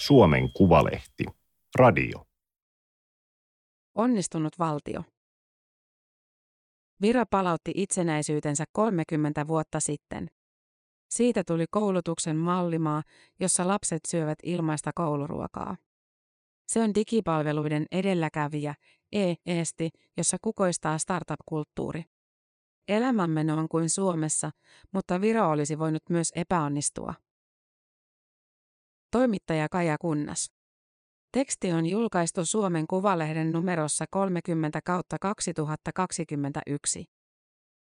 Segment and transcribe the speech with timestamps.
[0.00, 1.24] Suomen Kuvalehti.
[1.78, 2.26] Radio.
[3.94, 5.02] Onnistunut valtio.
[7.02, 10.30] Viro palautti itsenäisyytensä 30 vuotta sitten.
[11.10, 13.02] Siitä tuli koulutuksen mallimaa,
[13.40, 15.76] jossa lapset syövät ilmaista kouluruokaa.
[16.66, 18.74] Se on digipalveluiden edelläkävijä,
[19.12, 22.04] e-esti, jossa kukoistaa startup-kulttuuri.
[22.88, 24.50] Elämämme on kuin Suomessa,
[24.92, 27.14] mutta Viro olisi voinut myös epäonnistua.
[29.12, 30.50] Toimittaja Kaja Kunnas.
[31.32, 37.04] Teksti on julkaistu Suomen Kuvalehden numerossa 30 kautta 2021.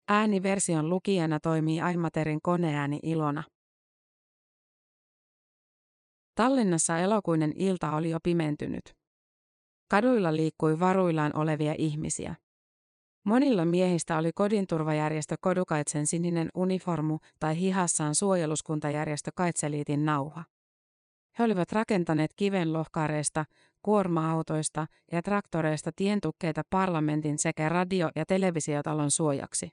[0.07, 3.43] Ääniversion lukijana toimii Aimaterin koneääni Ilona.
[6.35, 8.93] Tallinnassa elokuinen ilta oli jo pimentynyt.
[9.91, 12.35] Kaduilla liikkui varuillaan olevia ihmisiä.
[13.23, 20.43] Monilla miehistä oli kodinturvajärjestö Kodukaitsen sininen uniformu tai hihassaan suojeluskuntajärjestö Kaitseliitin nauha.
[21.39, 23.45] He olivat rakentaneet kivenlohkareista,
[23.81, 29.69] kuorma-autoista ja traktoreista tientukkeita parlamentin sekä radio- ja televisiotalon suojaksi.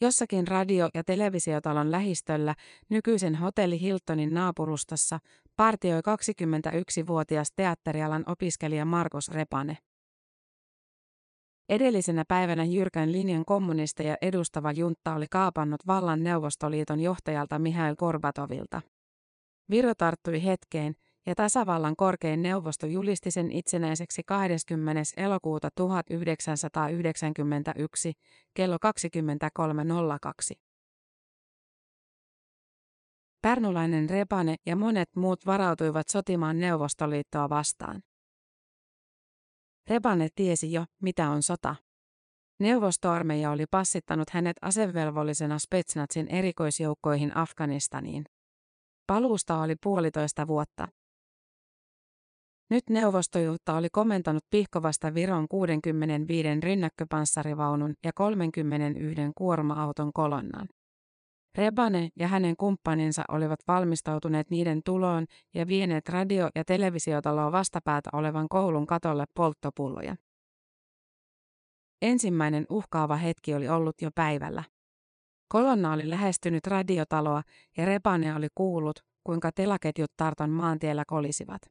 [0.00, 2.54] Jossakin radio- ja televisiotalon lähistöllä,
[2.88, 5.18] nykyisen hotelli Hiltonin naapurustassa,
[5.56, 9.78] partioi 21-vuotias teatterialan opiskelija Markus Repane.
[11.68, 18.82] Edellisenä päivänä jyrkän linjan kommunisteja edustava juntta oli kaapannut vallan Neuvostoliiton johtajalta Mihail Gorbatovilta.
[19.70, 20.94] Viro tarttui hetkeen,
[21.26, 25.02] ja tasavallan korkein neuvosto julisti sen itsenäiseksi 20.
[25.16, 28.12] elokuuta 1991
[28.54, 28.80] kello 23.02.
[33.42, 38.02] Pärnulainen Repane ja monet muut varautuivat sotimaan Neuvostoliittoa vastaan.
[39.90, 41.76] Repane tiesi jo, mitä on sota.
[42.60, 48.24] Neuvostoarmeija oli passittanut hänet asevelvollisena Spetsnazin erikoisjoukkoihin Afganistaniin.
[49.06, 50.88] Paluusta oli puolitoista vuotta.
[52.70, 60.68] Nyt neuvostojuutta oli komentanut pihkovasta Viron 65 rynnäkköpanssarivaunun ja 31 kuorma-auton kolonnan.
[61.58, 68.48] Rebane ja hänen kumppaninsa olivat valmistautuneet niiden tuloon ja vieneet radio- ja televisiotaloa vastapäätä olevan
[68.48, 70.16] koulun katolle polttopulloja.
[72.02, 74.64] Ensimmäinen uhkaava hetki oli ollut jo päivällä.
[75.48, 77.42] Kolonna oli lähestynyt radiotaloa
[77.76, 81.62] ja Rebane oli kuullut, kuinka telaketjut Tarton maantiellä kolisivat.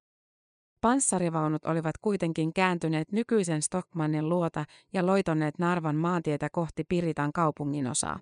[0.82, 8.20] Panssarivaunut olivat kuitenkin kääntyneet nykyisen Stockmannin luota ja loitonneet Narvan maantietä kohti Piritan kaupungin osaa.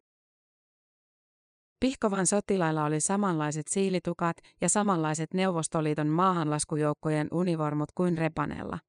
[1.80, 8.80] Pihkovan sotilailla oli samanlaiset siilitukat ja samanlaiset Neuvostoliiton maahanlaskujoukkojen univormut kuin Repanella.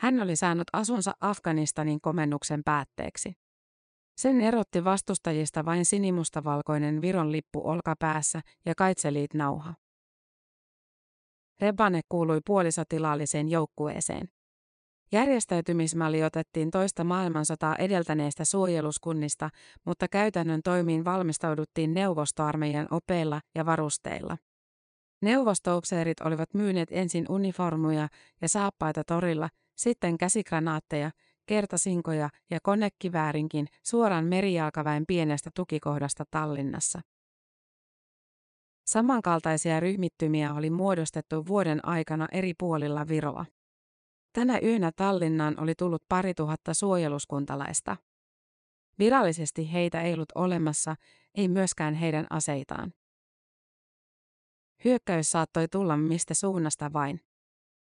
[0.00, 3.41] Hän oli saanut asunsa Afganistanin komennuksen päätteeksi.
[4.22, 9.74] Sen erotti vastustajista vain sinimustavalkoinen Viron lippu olkapäässä ja kaitseliit nauha.
[11.60, 14.28] Rebane kuului puolisotilaalliseen joukkueeseen.
[15.12, 19.50] Järjestäytymismalli otettiin toista maailmansotaa edeltäneestä suojeluskunnista,
[19.84, 24.36] mutta käytännön toimiin valmistauduttiin neuvostoarmeijan opeilla ja varusteilla.
[25.22, 28.08] Neuvostoupseerit olivat myyneet ensin uniformuja
[28.42, 31.10] ja saappaita torilla, sitten käsikranaatteja,
[31.52, 37.00] kertasinkoja ja konekiväärinkin suoran merijalkaväen pienestä tukikohdasta Tallinnassa.
[38.86, 43.44] Samankaltaisia ryhmittymiä oli muodostettu vuoden aikana eri puolilla Viroa.
[44.32, 47.96] Tänä yönä Tallinnaan oli tullut pari tuhatta suojeluskuntalaista.
[48.98, 50.96] Virallisesti heitä ei ollut olemassa,
[51.34, 52.92] ei myöskään heidän aseitaan.
[54.84, 57.20] Hyökkäys saattoi tulla mistä suunnasta vain.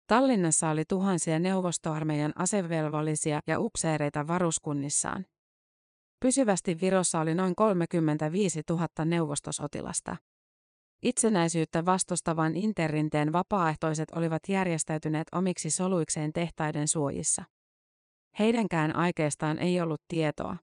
[0.06, 5.26] Tallinnassa oli tuhansia neuvostoarmeijan asevelvollisia ja upseereita varuskunnissaan.
[6.20, 10.16] Pysyvästi Virossa oli noin 35 000 neuvostosotilasta.
[11.02, 17.44] Itsenäisyyttä vastustavan interrinteen vapaaehtoiset olivat järjestäytyneet omiksi soluikseen tehtaiden suojissa.
[18.38, 20.56] Heidänkään aikeistaan ei ollut tietoa.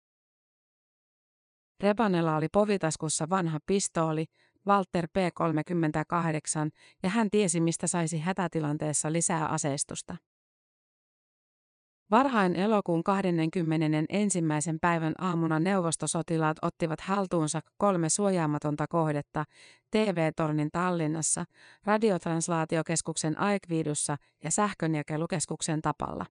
[1.79, 4.25] Rebanella oli povitaskussa vanha pistooli,
[4.67, 6.69] Walter P38,
[7.03, 10.17] ja hän tiesi, mistä saisi hätätilanteessa lisää aseistusta.
[12.11, 14.39] Varhain elokuun 21.
[14.81, 19.45] päivän aamuna neuvostosotilaat ottivat haltuunsa kolme suojaamatonta kohdetta
[19.91, 21.45] TV-tornin Tallinnassa,
[21.85, 26.25] radiotranslaatiokeskuksen Aikviidussa ja sähkönjakelukeskuksen Tapalla.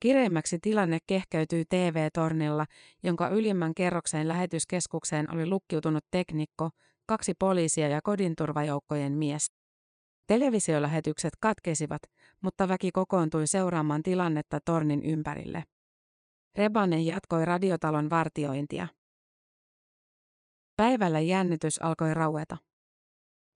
[0.00, 2.66] Kireimmäksi tilanne kehkeytyi TV-tornilla,
[3.02, 6.70] jonka ylimmän kerroksen lähetyskeskukseen oli lukkiutunut teknikko,
[7.06, 9.46] kaksi poliisia ja kodinturvajoukkojen mies.
[10.26, 12.02] Televisiolähetykset katkesivat,
[12.40, 15.62] mutta väki kokoontui seuraamaan tilannetta tornin ympärille.
[16.54, 18.88] Rebane jatkoi radiotalon vartiointia.
[20.76, 22.56] Päivällä jännitys alkoi raueta.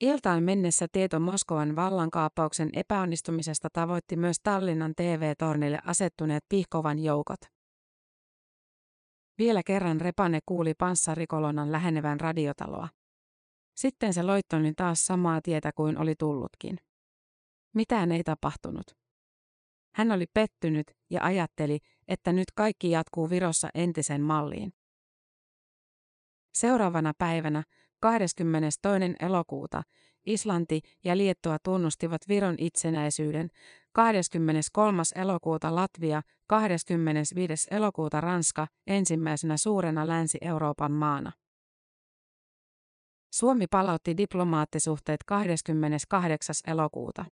[0.00, 7.40] Iltaan mennessä tieto Moskovan vallankaappauksen epäonnistumisesta tavoitti myös Tallinnan TV-tornille asettuneet pihkovan joukot.
[9.38, 12.88] Vielä kerran Repane kuuli panssarikolonan lähenevän radiotaloa.
[13.76, 16.78] Sitten se loittoni taas samaa tietä kuin oli tullutkin.
[17.74, 18.86] Mitään ei tapahtunut.
[19.94, 24.72] Hän oli pettynyt ja ajatteli, että nyt kaikki jatkuu Virossa entisen malliin.
[26.54, 27.62] Seuraavana päivänä,
[28.00, 29.14] 22.
[29.20, 29.82] elokuuta,
[30.26, 33.50] Islanti ja Liettua tunnustivat Viron itsenäisyyden,
[33.92, 35.02] 23.
[35.14, 37.68] elokuuta Latvia, 25.
[37.70, 41.32] elokuuta Ranska ensimmäisenä suurena Länsi-Euroopan maana.
[43.32, 46.54] Suomi palautti diplomaattisuhteet 28.
[46.66, 47.24] elokuuta.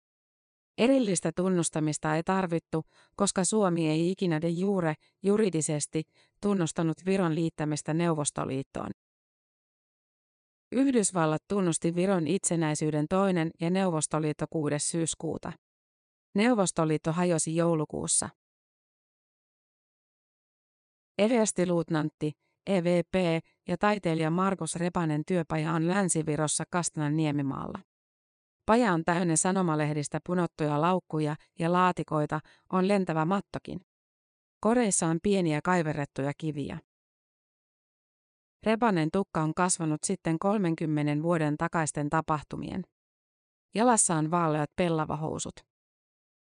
[0.78, 2.84] Erillistä tunnustamista ei tarvittu,
[3.16, 4.94] koska Suomi ei ikinä de jure
[5.24, 6.04] juridisesti
[6.42, 8.92] tunnustanut Viron liittämistä Neuvostoliittoon.
[10.72, 14.80] Yhdysvallat tunnusti Viron itsenäisyyden toinen ja Neuvostoliitto 6.
[14.80, 15.54] syyskuuta.
[16.36, 18.30] Neuvostoliitto hajosi joulukuussa.
[21.18, 22.32] Everstiluutnantti,
[22.68, 27.80] EVP ja taiteilija Markus Repanen työpaja on Länsivirossa Kastanan niemimaalla.
[28.66, 32.40] Paja on täynnä sanomalehdistä punottuja laukkuja ja laatikoita,
[32.72, 33.82] on lentävä mattokin.
[34.60, 36.80] Koreissa on pieniä kaiverrettuja kiviä.
[38.64, 42.84] Repanen tukka on kasvanut sitten 30 vuoden takaisten tapahtumien.
[43.76, 45.56] Jalassa on vaaleat pellavahousut.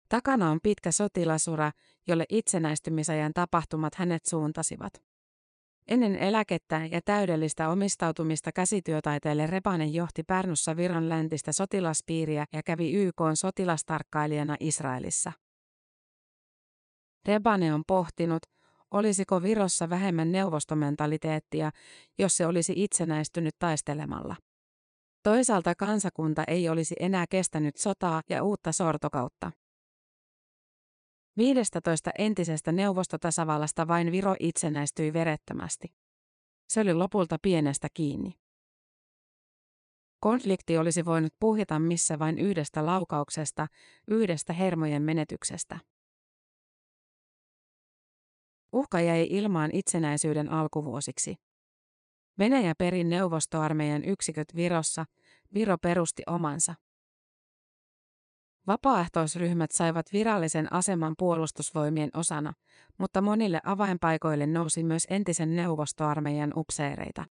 [0.09, 1.71] Takana on pitkä sotilasura,
[2.07, 4.93] jolle itsenäistymisajan tapahtumat hänet suuntasivat.
[5.87, 13.21] Ennen eläkettä ja täydellistä omistautumista käsityötaiteelle Repanen johti Pärnussa Viron läntistä sotilaspiiriä ja kävi YK
[13.33, 15.31] sotilastarkkailijana Israelissa.
[17.25, 18.41] Rebane on pohtinut,
[18.91, 21.71] olisiko Virossa vähemmän neuvostomentaliteettia,
[22.19, 24.35] jos se olisi itsenäistynyt taistelemalla.
[25.23, 29.51] Toisaalta kansakunta ei olisi enää kestänyt sotaa ja uutta sortokautta.
[31.38, 35.87] 15 entisestä neuvostotasavallasta vain Viro itsenäistyi verettömästi.
[36.69, 38.33] Se oli lopulta pienestä kiinni.
[40.19, 43.67] Konflikti olisi voinut puhjeta missä vain yhdestä laukauksesta,
[44.07, 45.79] yhdestä hermojen menetyksestä.
[48.73, 51.35] Uhka jäi ilmaan itsenäisyyden alkuvuosiksi.
[52.39, 55.06] Venäjä peri neuvostoarmeijan yksiköt Virossa,
[55.53, 56.75] Viro perusti omansa.
[58.68, 62.53] Vapaaehtoisryhmät saivat virallisen aseman puolustusvoimien osana,
[62.97, 67.25] mutta monille avainpaikoille nousi myös entisen neuvostoarmeijan upseereita.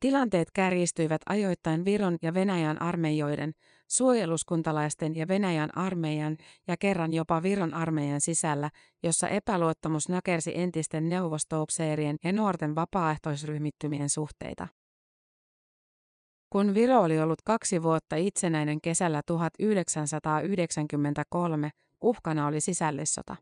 [0.00, 3.52] Tilanteet kärjistyivät ajoittain Viron ja Venäjän armeijoiden,
[3.88, 6.36] suojeluskuntalaisten ja Venäjän armeijan
[6.68, 8.70] ja kerran jopa Viron armeijan sisällä,
[9.02, 14.68] jossa epäluottamus nakersi entisten neuvostoupseerien ja nuorten vapaaehtoisryhmittymien suhteita.
[16.50, 21.70] Kun Viro oli ollut kaksi vuotta itsenäinen kesällä 1993,
[22.00, 23.36] uhkana oli sisällissota.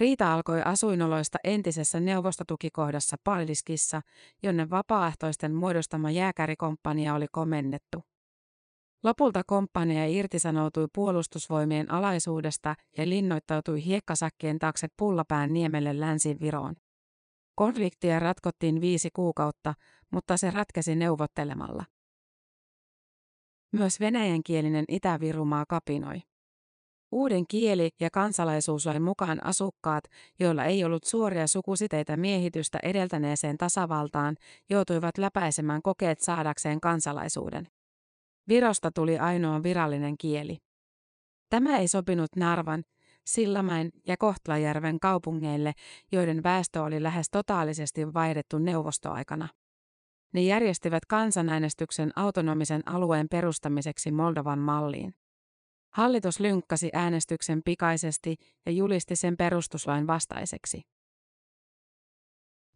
[0.00, 4.02] Riita alkoi asuinoloista entisessä neuvostotukikohdassa Paldiskissa,
[4.42, 8.04] jonne vapaaehtoisten muodostama jääkärikomppania oli komennettu.
[9.04, 16.74] Lopulta komppania irtisanoutui puolustusvoimien alaisuudesta ja linnoittautui hiekkasakkien taakse Pullapään niemelle Länsi-Viroon.
[17.54, 19.74] Konfliktia ratkottiin viisi kuukautta,
[20.10, 21.84] mutta se ratkesi neuvottelemalla.
[23.72, 26.22] Myös venäjänkielinen Itä-Virumaa kapinoi.
[27.12, 30.04] Uuden kieli- ja kansalaisuuslain mukaan asukkaat,
[30.38, 34.36] joilla ei ollut suoria sukusiteitä miehitystä edeltäneeseen tasavaltaan,
[34.70, 37.68] joutuivat läpäisemään kokeet saadakseen kansalaisuuden.
[38.48, 40.58] Virosta tuli ainoa virallinen kieli.
[41.50, 42.84] Tämä ei sopinut Narvan,
[43.26, 45.72] Sillamäen ja Kohtlajärven kaupungeille,
[46.12, 49.48] joiden väestö oli lähes totaalisesti vaihdettu neuvostoaikana.
[50.32, 55.14] Ne järjestivät kansanäänestyksen autonomisen alueen perustamiseksi Moldovan malliin.
[55.92, 58.36] Hallitus lynkkasi äänestyksen pikaisesti
[58.66, 60.82] ja julisti sen perustuslain vastaiseksi.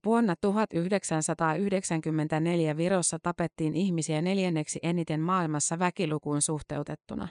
[0.04, 7.28] Vuonna 1994 Virossa tapettiin ihmisiä neljänneksi eniten maailmassa väkilukuun suhteutettuna.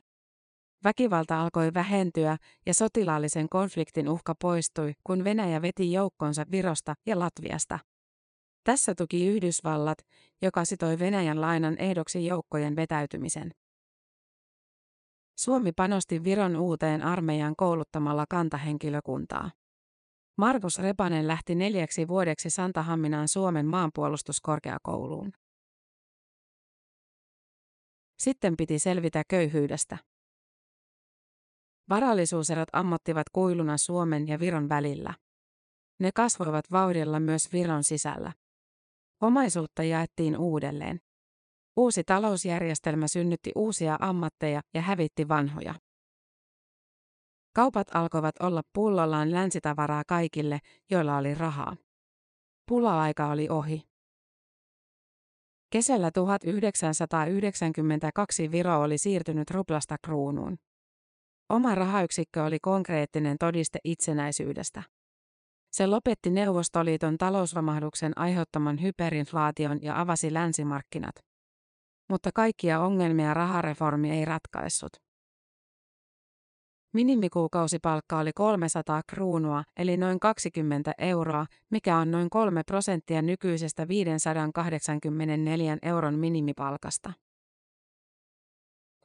[0.84, 7.80] Väkivalta alkoi vähentyä ja sotilaallisen konfliktin uhka poistui, kun Venäjä veti joukkonsa Virosta ja Latviasta.
[8.64, 9.98] Tässä tuki Yhdysvallat,
[10.42, 13.52] joka sitoi Venäjän lainan ehdoksi joukkojen vetäytymisen.
[15.38, 19.52] Suomi panosti Viron uuteen armeijan kouluttamalla kantahenkilökuntaa.
[20.42, 25.34] Markus Repanen lähti neljäksi vuodeksi Santahamminaan Suomen maanpuolustuskorkeakouluun.
[28.20, 29.98] Sitten piti selvitä köyhyydestä.
[31.90, 35.14] Varallisuuserot ammattivat kuiluna Suomen ja Viron välillä.
[36.00, 38.34] Ne kasvoivat vauhdilla myös Viron sisällä.
[39.22, 41.00] Omaisuutta jaettiin uudelleen.
[41.78, 45.76] Uusi talousjärjestelmä synnytti uusia ammatteja ja hävitti vanhoja.
[47.54, 50.60] Kaupat alkoivat olla pullollaan länsitavaraa kaikille,
[50.92, 51.76] joilla oli rahaa.
[52.68, 53.84] Pula-aika oli ohi.
[55.70, 60.58] Kesällä 1992 Viro oli siirtynyt ruplasta kruunuun.
[61.50, 64.84] Oma rahayksikkö oli konkreettinen todiste itsenäisyydestä.
[65.72, 71.16] Se lopetti Neuvostoliiton talousromahduksen aiheuttaman hyperinflaation ja avasi länsimarkkinat.
[72.10, 75.11] Mutta kaikkia ongelmia rahareformi ei ratkaissut.
[76.94, 85.78] Minimikuukausipalkka oli 300 kruunua, eli noin 20 euroa, mikä on noin 3 prosenttia nykyisestä 584
[85.82, 87.14] euron minimipalkasta.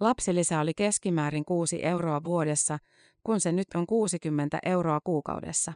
[0.00, 2.78] Lapsilisä oli keskimäärin 6 euroa vuodessa,
[3.24, 5.72] kun se nyt on 60 euroa kuukaudessa.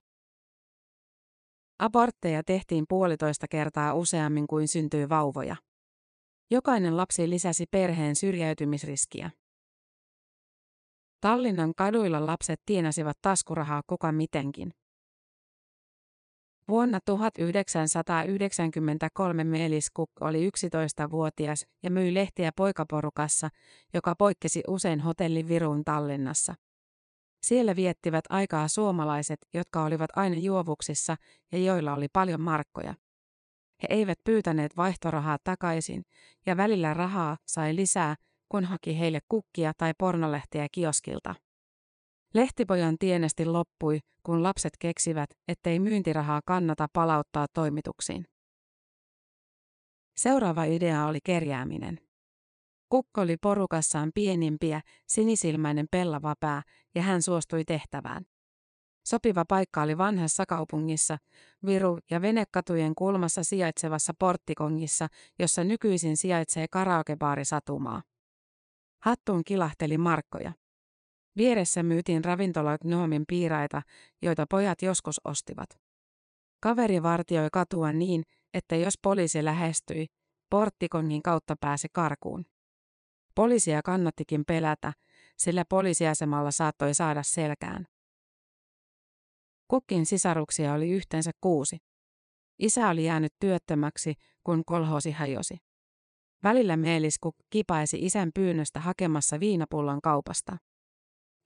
[1.78, 5.56] Abortteja tehtiin puolitoista kertaa useammin kuin syntyi vauvoja.
[6.50, 9.30] Jokainen lapsi lisäsi perheen syrjäytymisriskiä.
[11.20, 14.74] Tallinnan kaduilla lapset tienasivat taskurahaa kuka mitenkin.
[16.68, 23.48] Vuonna 1993 Meelis Cook oli 11-vuotias ja myi lehtiä poikaporukassa,
[23.94, 26.54] joka poikkesi usein hotelli Viruun Tallinnassa.
[27.42, 31.16] Siellä viettivät aikaa suomalaiset, jotka olivat aina juovuksissa
[31.52, 32.94] ja joilla oli paljon markkoja.
[33.82, 36.02] He eivät pyytäneet vaihtorahaa takaisin,
[36.46, 38.16] ja välillä rahaa sai lisää,
[38.50, 41.34] kun haki heille kukkia tai pornolehtiä kioskilta.
[42.34, 48.24] Lehtipojan tienesti loppui, kun lapset keksivät, ettei myyntirahaa kannata palauttaa toimituksiin.
[50.16, 51.98] Seuraava idea oli kerjääminen.
[52.88, 56.62] Kukko oli porukassaan pienimpiä, sinisilmäinen pellava pää,
[56.94, 58.24] ja hän suostui tehtävään.
[59.06, 61.18] Sopiva paikka oli vanhassa kaupungissa,
[61.66, 68.02] Viru- ja Venekatujen kulmassa sijaitsevassa porttikongissa, jossa nykyisin sijaitsee karaokebaari Satumaa.
[69.02, 70.52] Hattuun kilahteli markkoja.
[71.36, 73.82] Vieressä myytiin ravintola Gnomin piiraita,
[74.22, 75.70] joita pojat joskus ostivat.
[76.60, 78.22] Kaveri vartioi katua niin,
[78.54, 80.06] että jos poliisi lähestyi,
[80.50, 82.44] porttikongin kautta pääsi karkuun.
[83.34, 84.92] Poliisia kannattikin pelätä,
[85.36, 87.86] sillä poliisiasemalla saattoi saada selkään.
[89.68, 91.78] Kukkin sisaruksia oli yhteensä kuusi.
[92.58, 94.14] Isä oli jäänyt työttömäksi,
[94.44, 95.69] kun kolhosi hajosi.
[96.42, 100.56] Välillä Meelisku kipaisi isän pyynnöstä hakemassa viinapullon kaupasta.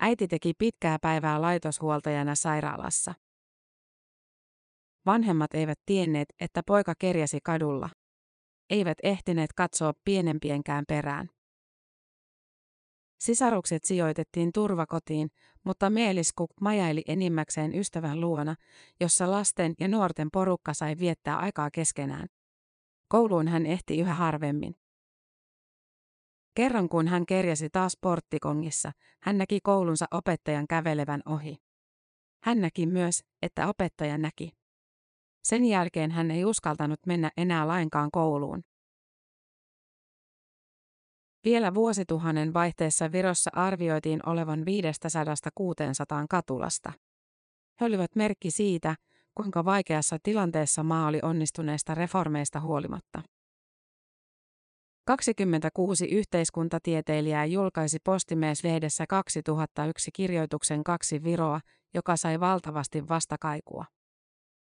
[0.00, 3.14] Äiti teki pitkää päivää laitoshuoltajana sairaalassa.
[5.06, 7.90] Vanhemmat eivät tienneet, että poika kerjäsi kadulla.
[8.70, 11.28] Eivät ehtineet katsoa pienempienkään perään.
[13.20, 15.28] Sisarukset sijoitettiin turvakotiin,
[15.64, 18.54] mutta Meeliskuk majaili enimmäkseen ystävän luona,
[19.00, 22.26] jossa lasten ja nuorten porukka sai viettää aikaa keskenään.
[23.08, 24.83] Kouluun hän ehti yhä harvemmin.
[26.54, 28.92] Kerran kun hän kerjäsi taas porttikongissa,
[29.22, 31.56] hän näki koulunsa opettajan kävelevän ohi.
[32.42, 34.52] Hän näki myös, että opettaja näki.
[35.44, 38.62] Sen jälkeen hän ei uskaltanut mennä enää lainkaan kouluun.
[41.44, 44.62] Vielä vuosituhannen vaihteessa Virossa arvioitiin olevan 500-600
[46.30, 46.92] katulasta.
[47.80, 48.96] He olivat merkki siitä,
[49.34, 53.22] kuinka vaikeassa tilanteessa maa oli onnistuneesta reformeista huolimatta.
[55.04, 61.60] 26 yhteiskuntatieteilijää julkaisi Postimies-lehdessä 2001 kirjoituksen kaksi Viroa,
[61.94, 63.84] joka sai valtavasti vastakaikua.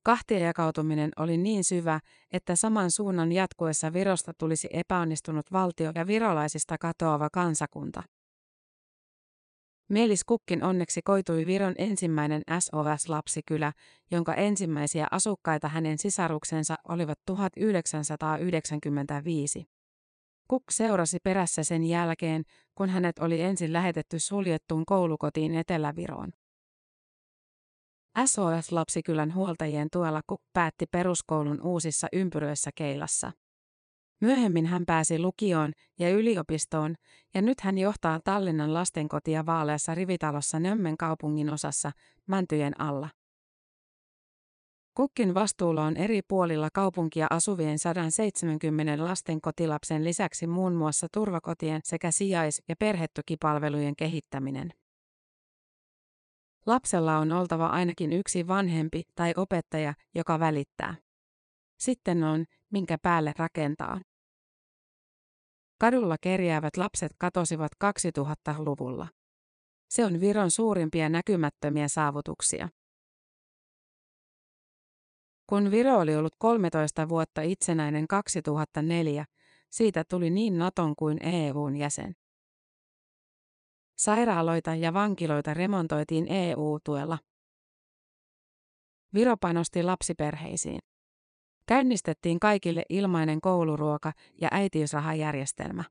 [0.03, 2.01] Kahtiajakautuminen oli niin syvä,
[2.33, 8.03] että saman suunnan jatkuessa Virosta tulisi epäonnistunut valtio ja virolaisista katoava kansakunta.
[9.89, 13.73] Meelis Kukkin onneksi koitui Viron ensimmäinen SOS-lapsikylä,
[14.11, 19.76] jonka ensimmäisiä asukkaita hänen sisaruksensa olivat 1995.
[20.49, 22.43] Kuk seurasi perässä sen jälkeen,
[22.75, 26.31] kun hänet oli ensin lähetetty suljettuun koulukotiin Etelä-Viroon.
[28.25, 33.33] SOS-lapsikylän huoltajien tuella Kuk päätti peruskoulun uusissa ympyröissä Keilassa.
[34.21, 36.95] Myöhemmin hän pääsi lukioon ja yliopistoon,
[37.35, 41.93] ja nyt hän johtaa Tallinnan lastenkotia vaaleassa rivitalossa Nömmen kaupungin osassa,
[42.27, 43.09] Mäntyjen alla.
[44.97, 52.11] Kukkin vastuulla on eri puolilla kaupunkia asuvien 170 lasten kotilapsen lisäksi muun muassa turvakotien sekä
[52.11, 54.73] sijais- ja perhetukipalvelujen kehittäminen.
[56.67, 60.95] Lapsella on oltava ainakin yksi vanhempi tai opettaja, joka välittää.
[61.81, 64.01] Sitten on, minkä päälle rakentaa.
[65.81, 69.09] Kadulla kerjäävät lapset katosivat 2000-luvulla.
[69.89, 72.69] Se on Viron suurimpia näkymättömiä saavutuksia.
[75.47, 79.25] Kun Viro oli ollut 13 vuotta itsenäinen 2004,
[79.71, 82.17] siitä tuli niin Naton kuin EUn jäsen.
[83.97, 87.19] Sairaaloita ja vankiloita remontoitiin EU-tuella.
[89.15, 90.79] Viro panosti lapsiperheisiin.
[91.67, 95.85] Käynnistettiin kaikille ilmainen kouluruoka ja äitiysrahajärjestelmä.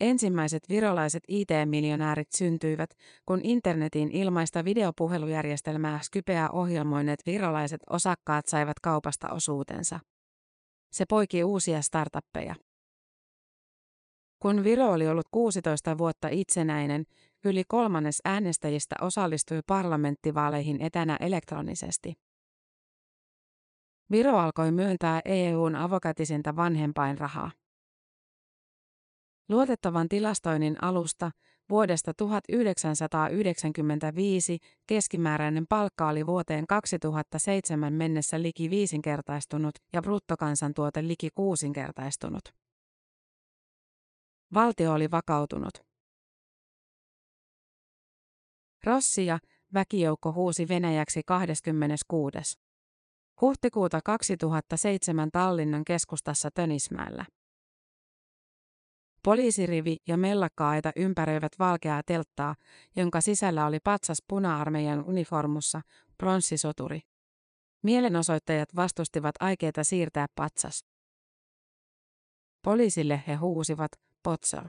[0.00, 2.90] Ensimmäiset virolaiset IT-miljonäärit syntyivät,
[3.26, 10.00] kun internetin ilmaista videopuhelujärjestelmää Skypeä ohjelmoineet virolaiset osakkaat saivat kaupasta osuutensa.
[10.92, 12.54] Se poiki uusia startuppeja.
[14.38, 17.04] Kun Viro oli ollut 16 vuotta itsenäinen,
[17.44, 22.14] yli kolmannes äänestäjistä osallistui parlamenttivaaleihin etänä elektronisesti.
[24.10, 27.50] Viro alkoi myöntää EUn avokätisintä vanhempainrahaa.
[29.48, 31.30] Luotettavan tilastoinnin alusta
[31.70, 42.44] vuodesta 1995 keskimääräinen palkka oli vuoteen 2007 mennessä liki viisinkertaistunut ja bruttokansantuote liki kuusinkertaistunut.
[44.54, 45.74] Valtio oli vakautunut.
[48.84, 49.38] Rossia,
[49.74, 52.60] väkijoukko huusi Venäjäksi 26.
[53.40, 57.24] huhtikuuta 2007 Tallinnan keskustassa Tönismäellä.
[59.24, 62.54] Poliisirivi ja mellakka-aita ympäröivät valkeaa telttaa,
[62.96, 65.80] jonka sisällä oli patsas puna-armeijan uniformussa,
[66.18, 67.00] pronssisoturi.
[67.82, 70.84] Mielenosoittajat vastustivat aikeita siirtää patsas.
[72.62, 74.64] Poliisille he huusivat, potsol.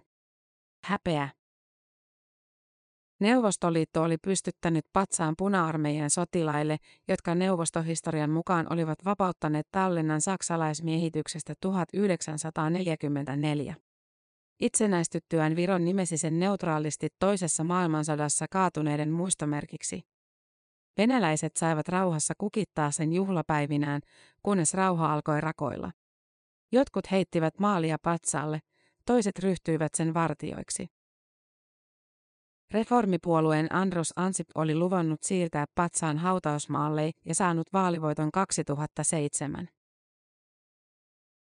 [0.85, 1.29] Häpeä.
[3.19, 13.75] Neuvostoliitto oli pystyttänyt patsaan puna-armeijan sotilaille, jotka neuvostohistorian mukaan olivat vapauttaneet Tallinnan saksalaismiehityksestä 1944.
[14.59, 20.01] Itsenäistyttyään Viron nimesi sen neutraalisti toisessa maailmansodassa kaatuneiden muistomerkiksi.
[20.97, 24.01] Venäläiset saivat rauhassa kukittaa sen juhlapäivinään,
[24.43, 25.91] kunnes rauha alkoi rakoilla.
[26.71, 28.59] Jotkut heittivät maalia patsaalle,
[29.05, 30.87] toiset ryhtyivät sen vartioiksi.
[32.71, 39.67] Reformipuolueen Andros Ansip oli luvannut siirtää patsaan hautausmaalle ja saanut vaalivoiton 2007.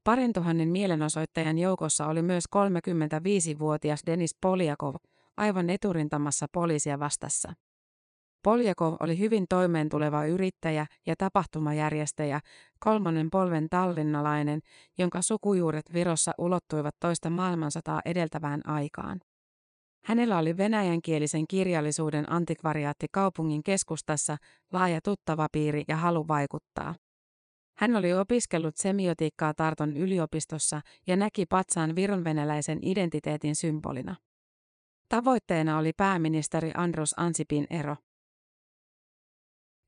[0.05, 4.95] Parin tuhannen mielenosoittajan joukossa oli myös 35-vuotias Denis Poljakov,
[5.37, 7.53] aivan eturintamassa poliisia vastassa.
[8.45, 12.41] Poljakov oli hyvin toimeentuleva yrittäjä ja tapahtumajärjestäjä,
[12.81, 14.61] kolmannen polven tallinnalainen,
[14.99, 19.21] jonka sukujuuret Virossa ulottuivat toista maailmansotaa edeltävään aikaan.
[20.05, 24.37] Hänellä oli venäjänkielisen kirjallisuuden antikvariaatti kaupungin keskustassa,
[24.73, 26.95] laaja tuttavapiiri ja halu vaikuttaa.
[27.79, 34.17] Hän oli opiskellut semiotiikkaa Tarton yliopistossa ja näki patsaan vironvenäläisen identiteetin symbolina.
[35.09, 37.97] Tavoitteena oli pääministeri Andros Ansipin ero.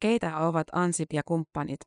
[0.00, 1.80] Keitä ovat Ansip ja kumppanit?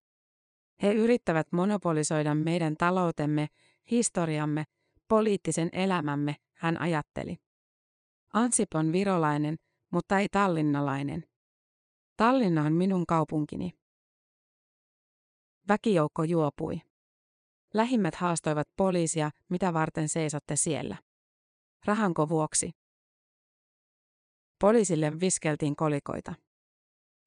[0.81, 3.47] He yrittävät monopolisoida meidän taloutemme,
[3.91, 4.63] historiamme,
[5.07, 7.37] poliittisen elämämme, hän ajatteli.
[8.33, 9.55] Ansip on virolainen,
[9.91, 11.23] mutta ei tallinnalainen.
[12.17, 13.82] Tallinna on minun kaupunkini.
[15.67, 16.81] Väkijoukko juopui.
[17.73, 20.97] Lähimmät haastoivat poliisia, mitä varten seisotte siellä.
[21.85, 22.71] Rahanko vuoksi?
[24.61, 26.33] Poliisille viskeltiin kolikoita.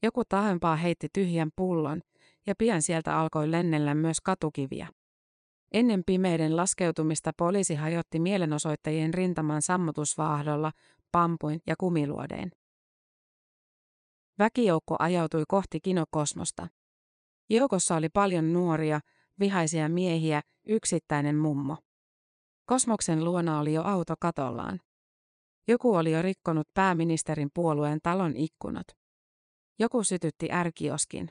[0.03, 2.03] Joku tahempaa heitti tyhjän pullon,
[2.47, 4.89] ja pian sieltä alkoi lennellä myös katukiviä.
[5.73, 10.73] Ennen pimeiden laskeutumista poliisi hajotti mielenosoittajien rintaman sammutusvaahdolla,
[11.13, 12.51] pampuin ja kumiluodeen.
[14.39, 16.69] Väkijoukko ajautui kohti kinokosmosta.
[17.51, 19.01] Joukossa oli paljon nuoria,
[19.41, 21.77] vihaisia miehiä, yksittäinen mummo.
[22.67, 24.81] Kosmoksen luona oli jo auto katollaan.
[25.69, 28.87] Joku oli jo rikkonut pääministerin puolueen talon ikkunat.
[29.79, 31.29] Joku sytytti ärkioskin.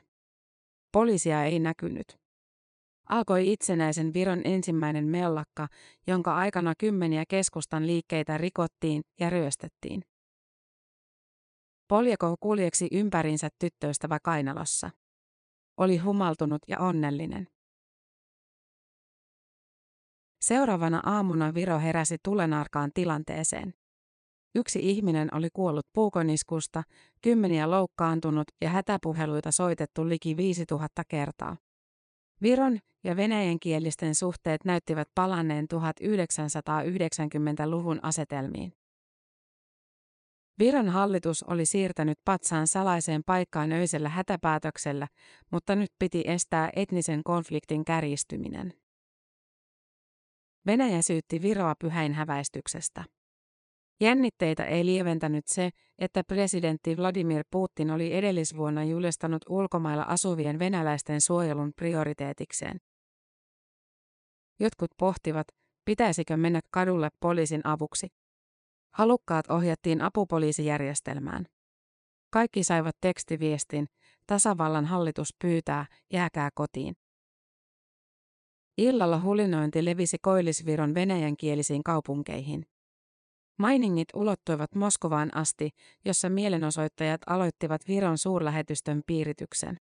[0.92, 2.18] Poliisia ei näkynyt.
[3.08, 5.68] Alkoi itsenäisen Viron ensimmäinen mellakka,
[6.06, 10.02] jonka aikana kymmeniä keskustan liikkeitä rikottiin ja ryöstettiin.
[11.88, 14.90] Poljeko kuljeksi ympärinsä tyttöystävä kainalossa.
[15.76, 17.48] Oli humaltunut ja onnellinen.
[20.40, 23.74] Seuraavana aamuna Viro heräsi tulenarkaan tilanteeseen.
[24.54, 26.82] Yksi ihminen oli kuollut puukoniskusta,
[27.22, 31.56] kymmeniä loukkaantunut ja hätäpuheluita soitettu liki 5000 kertaa.
[32.42, 38.72] Viron ja venäjänkielisten suhteet näyttivät palanneen 1990-luvun asetelmiin.
[40.58, 45.08] Viron hallitus oli siirtänyt patsaan salaiseen paikkaan öisellä hätäpäätöksellä,
[45.52, 48.72] mutta nyt piti estää etnisen konfliktin kärjistyminen.
[50.66, 53.04] Venäjä syytti Viroa pyhäinhäväistyksestä.
[54.00, 61.72] Jännitteitä ei lieventänyt se, että presidentti Vladimir Putin oli edellisvuonna julistanut ulkomailla asuvien venäläisten suojelun
[61.76, 62.80] prioriteetikseen.
[64.60, 65.46] Jotkut pohtivat,
[65.84, 68.08] pitäisikö mennä kadulle poliisin avuksi.
[68.96, 71.46] Halukkaat ohjattiin apupoliisijärjestelmään.
[72.30, 73.86] Kaikki saivat tekstiviestin,
[74.26, 76.94] tasavallan hallitus pyytää, jääkää kotiin.
[78.78, 82.66] Illalla hulinointi levisi Koillisviron venäjänkielisiin kaupunkeihin.
[83.58, 85.70] Mainingit ulottuivat Moskovaan asti,
[86.04, 89.76] jossa mielenosoittajat aloittivat Viron suurlähetystön piirityksen.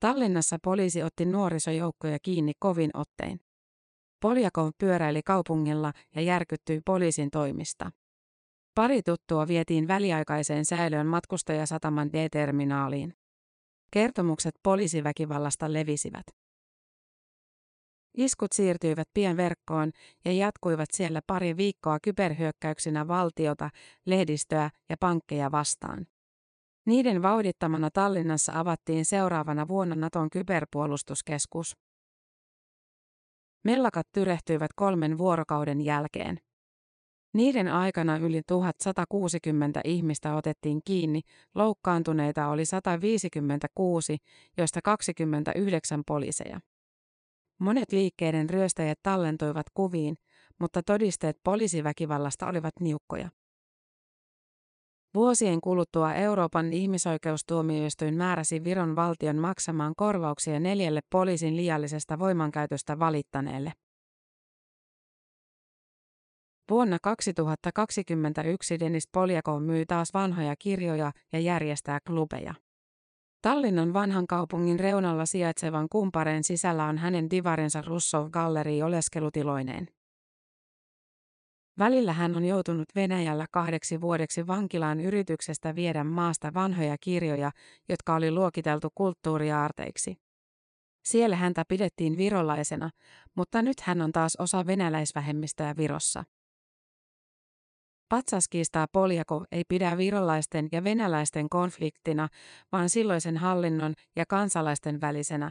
[0.00, 3.40] Tallinnassa poliisi otti nuorisojoukkoja kiinni kovin ottein.
[4.20, 7.90] Poljakov pyöräili kaupungilla ja järkyttyi poliisin toimista.
[8.74, 13.14] Pari tuttua vietiin väliaikaiseen säilöön matkustajasataman D-terminaaliin.
[13.90, 16.26] Kertomukset poliisiväkivallasta levisivät.
[18.16, 19.92] Iskut siirtyivät pian verkkoon
[20.24, 23.70] ja jatkuivat siellä pari viikkoa kyberhyökkäyksinä valtiota,
[24.06, 26.06] lehdistöä ja pankkeja vastaan.
[26.86, 31.76] Niiden vauhdittamana Tallinnassa avattiin seuraavana vuonna Naton kyberpuolustuskeskus.
[33.64, 36.38] Mellakat tyrehtyivät kolmen vuorokauden jälkeen.
[37.34, 41.20] Niiden aikana yli 1160 ihmistä otettiin kiinni,
[41.54, 44.16] loukkaantuneita oli 156,
[44.56, 46.60] joista 29 poliiseja.
[47.58, 50.16] Monet liikkeiden ryöstäjät tallentuivat kuviin,
[50.60, 53.28] mutta todisteet poliisiväkivallasta olivat niukkoja.
[55.18, 63.72] Vuosien kuluttua Euroopan ihmisoikeustuomioistuin määräsi Viron valtion maksamaan korvauksia neljälle poliisin liiallisesta voimankäytöstä valittaneelle.
[66.70, 72.54] Vuonna 2021 Denis Poljakov myy taas vanhoja kirjoja ja järjestää klubeja.
[73.42, 79.97] Tallinnan vanhan kaupungin reunalla sijaitsevan kumpareen sisällä on hänen divarensa Russov Gallery oleskelutiloineen.
[81.78, 87.50] Välillä hän on joutunut Venäjällä kahdeksi vuodeksi vankilaan yrityksestä viedä maasta vanhoja kirjoja,
[87.88, 90.16] jotka oli luokiteltu kulttuuriaarteiksi.
[91.04, 92.90] Siellä häntä pidettiin virolaisena,
[93.34, 96.24] mutta nyt hän on taas osa venäläisvähemmistöä Virossa.
[98.08, 102.28] Patsaskiistaa Poljako ei pidä virolaisten ja venäläisten konfliktina,
[102.72, 105.50] vaan silloisen hallinnon ja kansalaisten välisenä,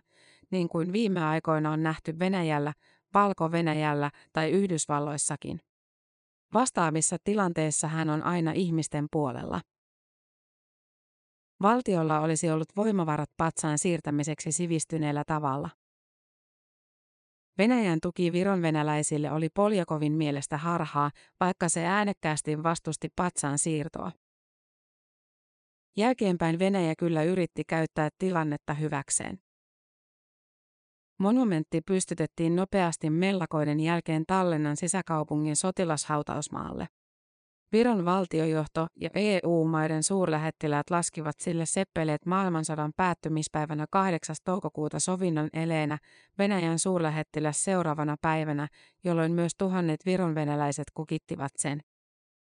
[0.51, 2.73] niin kuin viime aikoina on nähty Venäjällä,
[3.13, 5.61] Valko-Venäjällä tai Yhdysvalloissakin.
[6.57, 9.61] Vastaavissa tilanteissa hän on aina ihmisten puolella.
[11.61, 15.69] Valtiolla olisi ollut voimavarat patsaan siirtämiseksi sivistyneellä tavalla.
[17.57, 24.11] Venäjän tuki vironvenäläisille oli Poljakovin mielestä harhaa, vaikka se äänekkäästi vastusti patsaan siirtoa.
[25.97, 29.39] Jälkeenpäin Venäjä kyllä yritti käyttää tilannetta hyväkseen.
[31.19, 36.87] Monumentti pystytettiin nopeasti mellakoiden jälkeen Tallennan sisäkaupungin sotilashautausmaalle.
[37.71, 44.35] Viron valtiojohto ja EU-maiden suurlähettiläät laskivat sille seppeleet maailmansodan päättymispäivänä 8.
[44.43, 45.97] toukokuuta sovinnon eleenä,
[46.37, 48.67] Venäjän suurlähettiläs seuraavana päivänä,
[49.03, 51.81] jolloin myös tuhannet vironvenäläiset kukittivat sen.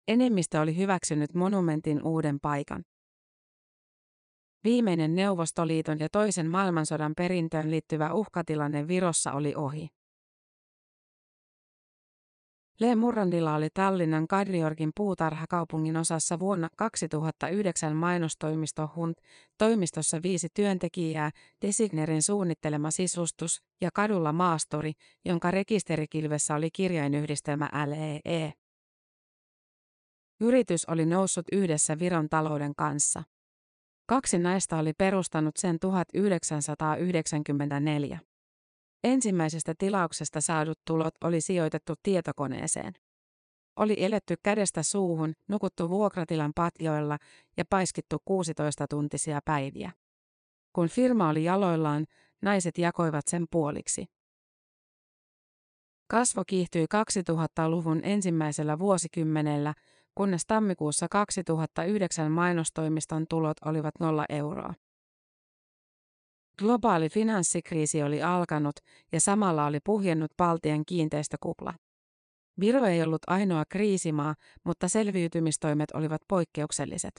[0.08, 2.84] Enemmistö oli hyväksynyt monumentin uuden paikan.
[4.64, 9.88] Viimeinen Neuvostoliiton ja toisen maailmansodan perintöön liittyvä uhkatilanne Virossa oli ohi.
[12.80, 19.16] Le Murrandilla oli Tallinnan Kadriorgin puutarhakaupungin osassa vuonna 2009 mainostoimisto Hunt,
[19.58, 21.30] toimistossa viisi työntekijää,
[21.66, 24.92] Designerin suunnittelema sisustus ja kadulla maastori,
[25.24, 28.52] jonka rekisterikilvessä oli kirjainyhdistelmä LEE.
[30.40, 33.22] Yritys oli noussut yhdessä Viron talouden kanssa.
[34.06, 38.18] Kaksi naista oli perustanut sen 1994.
[39.04, 42.92] Ensimmäisestä tilauksesta saadut tulot oli sijoitettu tietokoneeseen.
[43.76, 47.18] Oli eletty kädestä suuhun, nukuttu vuokratilan patjoilla
[47.56, 49.92] ja paiskittu 16-tuntisia päiviä.
[50.72, 52.06] Kun firma oli jaloillaan,
[52.42, 54.06] naiset jakoivat sen puoliksi.
[56.10, 59.74] Kasvo kiihtyi 2000-luvun ensimmäisellä vuosikymmenellä,
[60.14, 64.74] kunnes tammikuussa 2009 mainostoimiston tulot olivat nolla euroa.
[66.58, 68.76] Globaali finanssikriisi oli alkanut
[69.12, 71.74] ja samalla oli puhjennut Baltian kiinteistökupla.
[72.60, 77.12] Viro ei ollut ainoa kriisimaa, mutta selviytymistoimet olivat poikkeukselliset.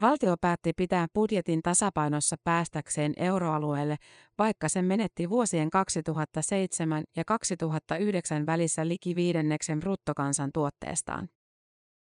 [0.00, 3.96] Valtio päätti pitää budjetin tasapainossa päästäkseen euroalueelle,
[4.38, 11.28] vaikka se menetti vuosien 2007 ja 2009 välissä liki viidenneksen bruttokansantuotteestaan.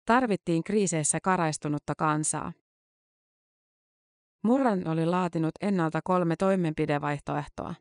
[0.06, 2.54] Tarvittiin kriiseissä karaistunutta kansaa.
[4.44, 7.76] Murran oli laatinut ennalta kolme toimenpidevaihtoehtoa.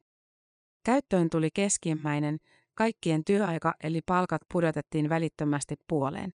[0.84, 2.38] Käyttöön tuli keskimmäinen,
[2.74, 6.32] kaikkien työaika eli palkat pudotettiin välittömästi puoleen.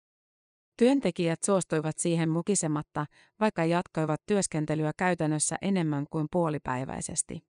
[0.77, 3.07] Työntekijät suostuivat siihen mukisematta,
[3.41, 7.43] vaikka jatkoivat työskentelyä käytännössä enemmän kuin puolipäiväisesti.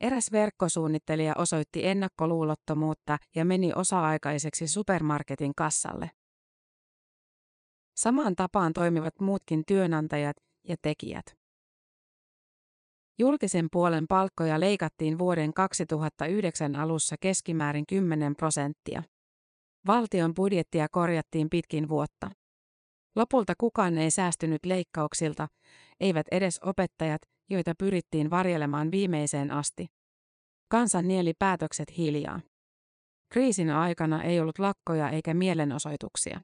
[0.00, 6.10] Eräs verkkosuunnittelija osoitti ennakkoluulottomuutta ja meni osa-aikaiseksi supermarketin kassalle.
[7.96, 10.36] Samaan tapaan toimivat muutkin työnantajat
[10.68, 11.24] ja tekijät.
[13.18, 19.02] Julkisen puolen palkkoja leikattiin vuoden 2009 alussa keskimäärin 10 prosenttia.
[19.86, 22.30] Valtion budjettia korjattiin pitkin vuotta.
[23.16, 25.48] Lopulta kukaan ei säästynyt leikkauksilta,
[26.00, 29.86] eivät edes opettajat, joita pyrittiin varjelemaan viimeiseen asti.
[30.68, 32.40] Kansan nieli päätökset hiljaa.
[33.32, 36.40] Kriisin aikana ei ollut lakkoja eikä mielenosoituksia.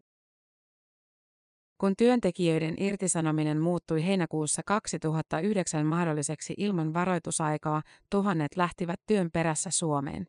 [1.81, 10.27] Kun työntekijöiden irtisanominen muuttui heinäkuussa 2009 mahdolliseksi ilman varoitusaikaa, tuhannet lähtivät työn perässä Suomeen.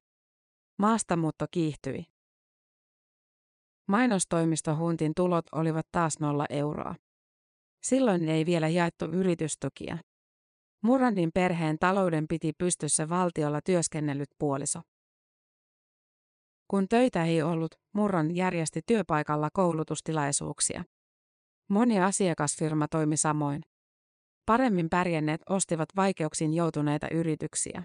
[0.77, 2.05] Maastamuutto kiihtyi.
[3.87, 6.95] Mainostoimistohuntin tulot olivat taas nolla euroa.
[7.83, 9.97] Silloin ei vielä jaettu yritystukia.
[10.83, 14.81] Murandin perheen talouden piti pystyssä valtiolla työskennellyt puoliso.
[16.67, 20.83] Kun töitä ei ollut, Murran järjesti työpaikalla koulutustilaisuuksia.
[21.69, 23.61] Moni asiakasfirma toimi samoin.
[24.45, 27.83] Paremmin pärjänneet ostivat vaikeuksiin joutuneita yrityksiä.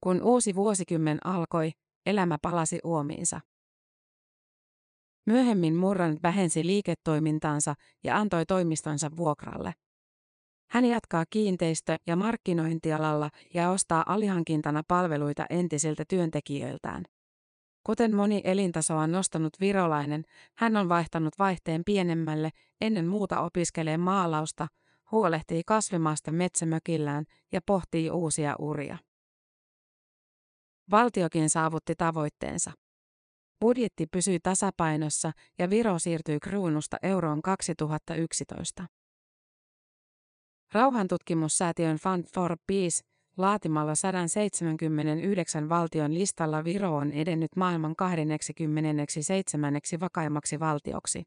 [0.00, 1.72] Kun uusi vuosikymmen alkoi,
[2.06, 3.40] elämä palasi uomiinsa.
[5.26, 9.74] Myöhemmin Murran vähensi liiketoimintaansa ja antoi toimistonsa vuokralle.
[10.70, 17.04] Hän jatkaa kiinteistö- ja markkinointialalla ja ostaa alihankintana palveluita entisiltä työntekijöiltään.
[17.86, 24.68] Kuten moni elintasoa nostanut virolainen, hän on vaihtanut vaihteen pienemmälle, ennen muuta opiskelee maalausta,
[25.12, 28.98] huolehtii kasvimaasta metsämökillään ja pohtii uusia uria.
[30.90, 32.72] Valtiokin saavutti tavoitteensa.
[33.60, 38.86] Budjetti pysyi tasapainossa ja Viro siirtyi kruunusta euroon 2011.
[40.72, 43.00] Rauhantutkimussäätiön Fund for Peace
[43.36, 49.80] laatimalla 179 valtion listalla Viro on edennyt maailman 27.
[50.00, 51.22] vakaimmaksi valtioksi.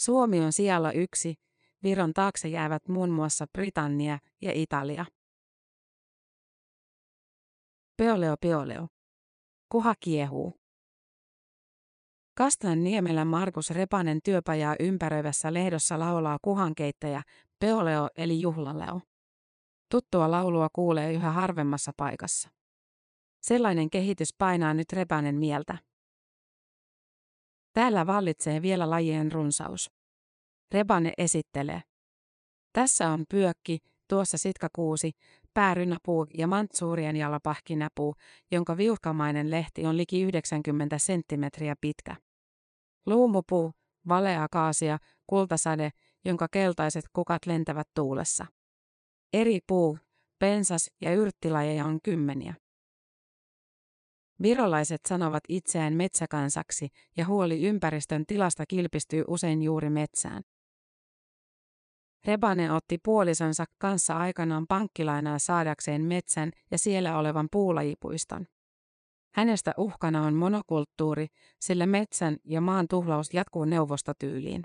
[0.00, 1.34] Suomi on sijalla yksi,
[1.82, 5.06] Viron taakse jäävät muun muassa Britannia ja Italia.
[7.96, 8.88] Peoleo peoleo.
[9.68, 10.54] Kuha kiehuu.
[12.34, 17.22] Kastan niemellä Markus Repanen työpajaa ympäröivässä lehdossa laulaa kuhankeittäjä,
[17.58, 19.00] peoleo eli juhlaleo.
[19.90, 22.48] Tuttua laulua kuulee yhä harvemmassa paikassa.
[23.42, 25.78] Sellainen kehitys painaa nyt Repanen mieltä.
[27.72, 29.90] Täällä vallitsee vielä lajien runsaus.
[30.72, 31.82] Rebane esittelee.
[32.72, 35.10] Tässä on pyökki, tuossa sitkakuusi,
[35.54, 38.14] päärynäpuu ja mantsuurien jalapahkinäpuu,
[38.50, 42.16] jonka viuhkamainen lehti on liki 90 senttimetriä pitkä.
[43.06, 43.72] Luumupuu,
[44.08, 45.90] valeakaasia, kultasade,
[46.24, 48.46] jonka keltaiset kukat lentävät tuulessa.
[49.32, 49.98] Eri puu,
[50.38, 52.54] pensas ja yrttilajeja on kymmeniä.
[54.42, 60.42] Virolaiset sanovat itseään metsäkansaksi ja huoli ympäristön tilasta kilpistyy usein juuri metsään.
[62.24, 68.46] Rebane otti puolisonsa kanssa aikanaan pankkilainaa saadakseen metsän ja siellä olevan puulajipuiston.
[69.34, 71.26] Hänestä uhkana on monokulttuuri,
[71.60, 74.62] sillä metsän ja maan tuhlaus jatkuu neuvostotyyliin.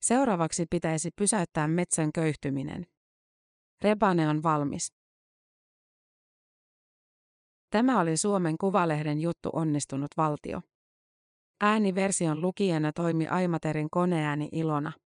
[0.00, 2.86] Seuraavaksi pitäisi pysäyttää metsän köyhtyminen.
[3.82, 4.92] Rebane on valmis.
[7.70, 10.60] Tämä oli Suomen Kuvalehden juttu Onnistunut valtio.
[11.60, 14.92] Ääniversion lukijana toimi Aimaterin koneääni Ilona.